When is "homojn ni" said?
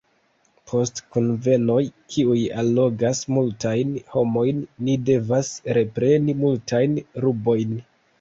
4.15-4.95